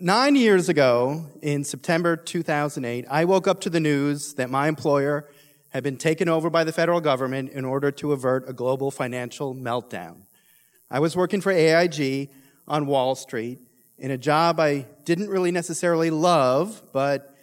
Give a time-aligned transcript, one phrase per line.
[0.00, 5.28] Nine years ago, in September 2008, I woke up to the news that my employer
[5.70, 9.56] had been taken over by the federal government in order to avert a global financial
[9.56, 10.18] meltdown.
[10.88, 12.30] I was working for AIG
[12.68, 13.58] on Wall Street
[13.98, 17.34] in a job I didn't really necessarily love, but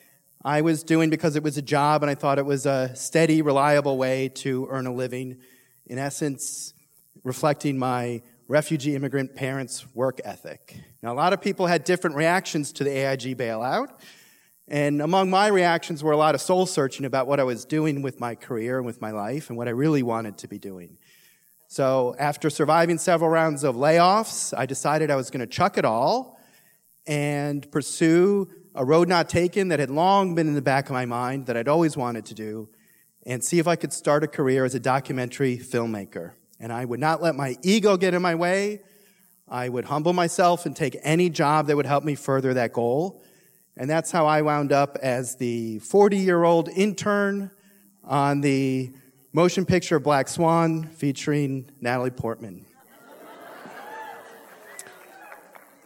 [0.41, 3.41] I was doing because it was a job and I thought it was a steady,
[3.41, 5.39] reliable way to earn a living.
[5.87, 6.73] In essence,
[7.25, 10.79] reflecting my refugee immigrant parents' work ethic.
[11.01, 13.89] Now, a lot of people had different reactions to the AIG bailout.
[14.67, 18.01] And among my reactions were a lot of soul searching about what I was doing
[18.01, 20.97] with my career and with my life and what I really wanted to be doing.
[21.67, 25.85] So, after surviving several rounds of layoffs, I decided I was going to chuck it
[25.85, 26.39] all
[27.07, 31.05] and pursue a road not taken that had long been in the back of my
[31.05, 32.69] mind that I'd always wanted to do
[33.25, 36.33] and see if I could start a career as a documentary filmmaker.
[36.59, 38.81] And I would not let my ego get in my way.
[39.47, 43.21] I would humble myself and take any job that would help me further that goal.
[43.77, 47.51] And that's how I wound up as the 40 year old intern
[48.03, 48.91] on the
[49.33, 52.65] motion picture Black Swan featuring Natalie Portman.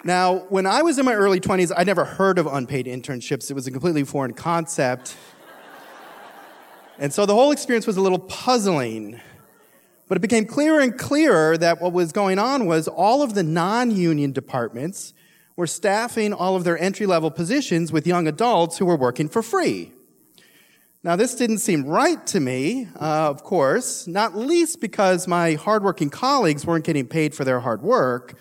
[0.03, 3.49] now, when I was in my early 20s, I'd never heard of unpaid internships.
[3.49, 5.17] It was a completely foreign concept.
[6.99, 9.19] and so the whole experience was a little puzzling.
[10.09, 13.43] But it became clearer and clearer that what was going on was all of the
[13.43, 15.13] non union departments
[15.55, 19.43] were staffing all of their entry level positions with young adults who were working for
[19.43, 19.93] free.
[21.03, 26.09] Now, this didn't seem right to me, uh, of course, not least because my hardworking
[26.09, 28.37] colleagues weren't getting paid for their hard work,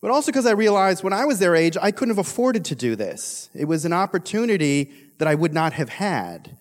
[0.00, 2.74] but also because I realized when I was their age, I couldn't have afforded to
[2.74, 3.50] do this.
[3.54, 6.58] It was an opportunity that I would not have had.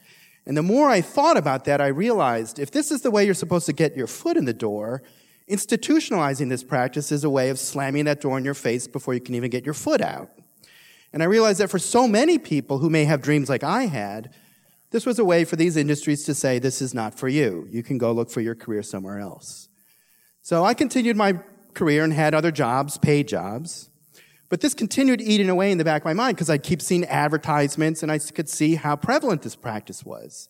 [0.48, 3.34] And the more I thought about that, I realized if this is the way you're
[3.34, 5.04] supposed to get your foot in the door,
[5.50, 9.20] institutionalizing this practice is a way of slamming that door in your face before you
[9.20, 10.32] can even get your foot out.
[11.12, 14.34] And I realized that for so many people who may have dreams like I had,
[14.92, 17.68] this was a way for these industries to say, this is not for you.
[17.70, 19.68] You can go look for your career somewhere else.
[20.44, 21.40] So I continued my
[21.74, 23.90] career and had other jobs, paid jobs.
[24.50, 27.04] But this continued eating away in the back of my mind because I'd keep seeing
[27.06, 30.50] advertisements and I could see how prevalent this practice was.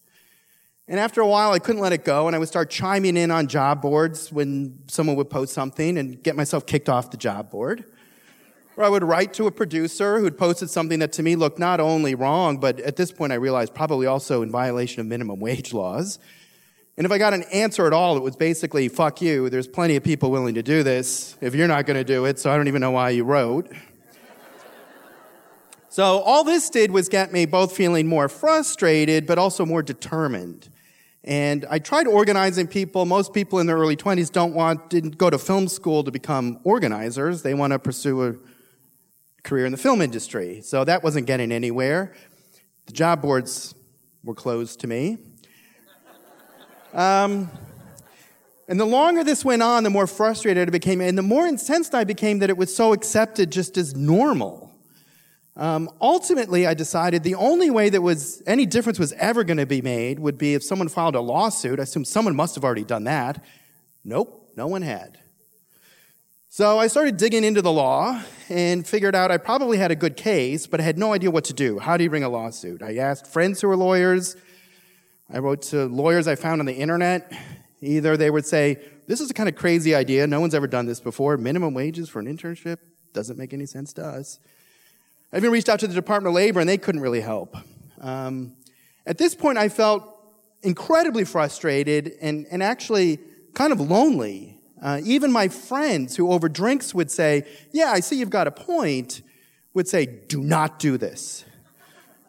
[0.87, 3.31] And after a while, I couldn't let it go and I would start chiming in
[3.31, 7.49] on job boards when someone would post something and get myself kicked off the job
[7.49, 7.85] board.
[8.77, 11.79] Or I would write to a producer who'd posted something that to me looked not
[11.79, 15.73] only wrong, but at this point I realized probably also in violation of minimum wage
[15.73, 16.19] laws.
[16.97, 19.95] And if I got an answer at all, it was basically, fuck you, there's plenty
[19.95, 22.57] of people willing to do this if you're not going to do it, so I
[22.57, 23.71] don't even know why you wrote.
[25.89, 30.69] So all this did was get me both feeling more frustrated, but also more determined.
[31.23, 33.05] And I tried organizing people.
[33.05, 36.59] Most people in their early 20s don't want, didn't go to film school to become
[36.63, 37.41] organizers.
[37.41, 38.35] They want to pursue a
[39.43, 40.61] career in the film industry.
[40.61, 42.13] So that wasn't getting anywhere.
[42.85, 43.73] The job boards
[44.23, 45.17] were closed to me.
[46.97, 47.51] Um,
[48.67, 51.93] and the longer this went on, the more frustrated I became, and the more incensed
[51.95, 54.71] I became that it was so accepted just as normal.
[55.55, 59.65] Um, ultimately, I decided the only way that was any difference was ever going to
[59.65, 61.79] be made would be if someone filed a lawsuit.
[61.79, 63.43] I assume someone must have already done that.
[64.03, 65.19] Nope, no one had.
[66.49, 70.17] So I started digging into the law and figured out I probably had a good
[70.17, 71.77] case, but I had no idea what to do.
[71.77, 72.81] How do you bring a lawsuit?
[72.81, 74.35] I asked friends who were lawyers.
[75.29, 77.31] I wrote to lawyers I found on the internet.
[77.81, 78.77] Either they would say,
[79.07, 80.25] This is a kind of crazy idea.
[80.25, 81.37] No one's ever done this before.
[81.37, 82.77] Minimum wages for an internship
[83.13, 84.39] doesn't make any sense to us.
[85.33, 87.57] I even reached out to the Department of Labor and they couldn't really help.
[87.99, 88.53] Um,
[89.05, 90.03] at this point, I felt
[90.61, 93.19] incredibly frustrated and, and actually
[93.53, 94.59] kind of lonely.
[94.81, 98.51] Uh, even my friends who over drinks would say, Yeah, I see you've got a
[98.51, 99.21] point,
[99.73, 101.43] would say, Do not do this.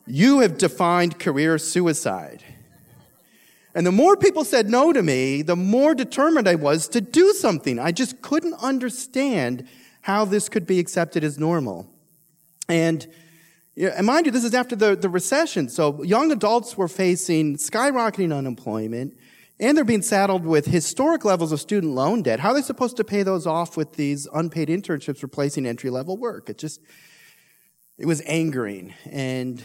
[0.07, 2.43] You have defined career suicide.
[3.75, 7.33] And the more people said no to me, the more determined I was to do
[7.33, 7.79] something.
[7.79, 9.69] I just couldn't understand
[10.03, 11.89] how this could be accepted as normal.
[12.69, 13.07] And,
[13.77, 15.69] and mind you, this is after the, the recession.
[15.69, 19.17] So young adults were facing skyrocketing unemployment
[19.61, 22.41] and they're being saddled with historic levels of student loan debt.
[22.41, 26.17] How are they supposed to pay those off with these unpaid internships replacing entry level
[26.17, 26.49] work?
[26.49, 26.81] It just,
[27.99, 28.95] it was angering.
[29.11, 29.65] And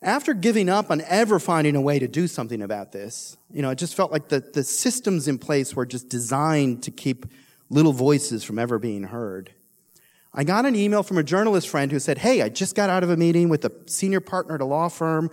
[0.00, 3.70] after giving up on ever finding a way to do something about this, you know,
[3.70, 7.26] it just felt like the, the systems in place were just designed to keep
[7.68, 9.52] little voices from ever being heard.
[10.32, 13.02] I got an email from a journalist friend who said, Hey, I just got out
[13.02, 15.30] of a meeting with a senior partner at a law firm.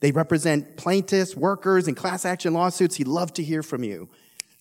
[0.00, 2.96] They represent plaintiffs, workers, and class action lawsuits.
[2.96, 4.10] He'd love to hear from you.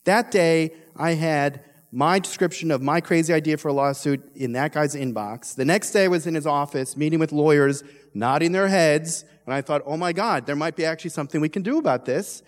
[0.05, 1.63] That day, I had
[1.93, 5.53] my description of my crazy idea for a lawsuit in that guy's inbox.
[5.53, 7.83] The next day I was in his office meeting with lawyers,
[8.15, 11.49] nodding their heads, and I thought, oh my God, there might be actually something we
[11.49, 12.41] can do about this.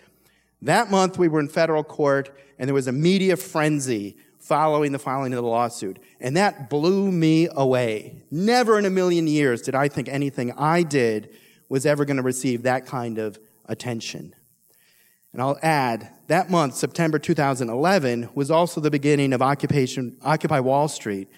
[0.62, 4.98] That month we were in federal court and there was a media frenzy following the
[4.98, 6.00] filing of the lawsuit.
[6.20, 8.22] And that blew me away.
[8.32, 11.30] Never in a million years did I think anything I did
[11.68, 14.34] was ever going to receive that kind of attention.
[15.36, 20.88] And I'll add, that month, September 2011, was also the beginning of Occupation, Occupy Wall
[20.88, 21.28] Street,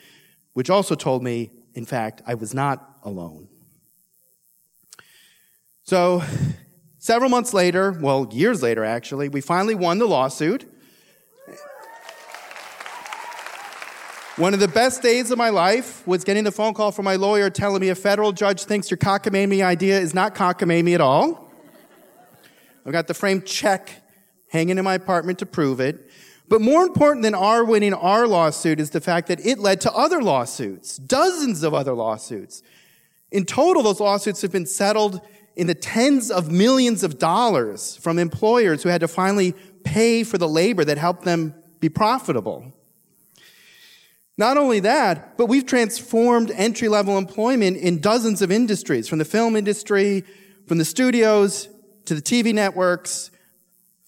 [0.53, 3.49] which also told me, in fact, I was not alone.
[5.83, 6.23] So,
[6.99, 10.73] several months later, well, years later actually, we finally won the lawsuit.
[14.37, 17.17] One of the best days of my life was getting the phone call from my
[17.17, 21.48] lawyer telling me a federal judge thinks your cockamamie idea is not cockamamie at all.
[22.89, 24.03] I've got the framed check
[24.49, 26.11] hanging in my apartment to prove it.
[26.49, 29.93] But more important than our winning our lawsuit is the fact that it led to
[29.93, 32.63] other lawsuits, dozens of other lawsuits.
[33.31, 35.21] In total, those lawsuits have been settled
[35.55, 39.53] in the tens of millions of dollars from employers who had to finally
[39.85, 42.73] pay for the labor that helped them be profitable.
[44.39, 49.27] Not only that, but we've transformed entry level employment in dozens of industries, from the
[49.27, 50.25] film industry,
[50.67, 51.69] from the studios,
[52.09, 53.31] to the TV networks,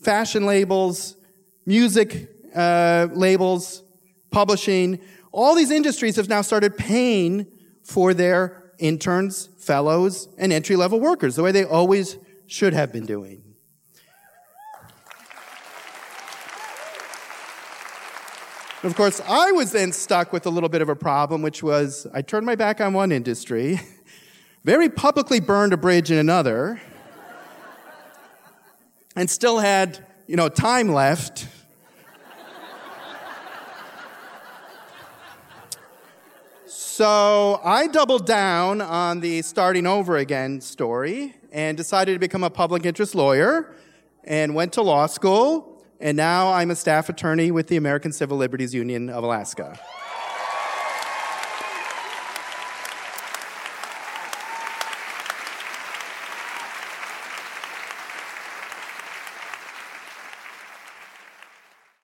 [0.02, 1.16] fashion labels,
[1.66, 3.82] music uh, labels,
[4.30, 4.98] publishing.
[5.32, 7.46] All these industries have now started paying
[7.84, 12.16] for their interns, fellows, and entry level workers the way they always
[12.46, 13.42] should have been doing.
[18.82, 22.06] Of course, I was then stuck with a little bit of a problem, which was
[22.14, 23.78] I turned my back on one industry,
[24.64, 26.80] very publicly burned a bridge in another,
[29.16, 31.48] and still had, you know, time left.
[36.66, 42.50] So I doubled down on the starting over again story and decided to become a
[42.50, 43.74] public interest lawyer
[44.24, 45.82] and went to law school.
[45.98, 49.78] And now I'm a staff attorney with the American Civil Liberties Union of Alaska.